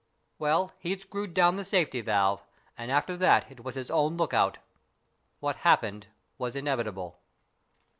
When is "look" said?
4.17-4.33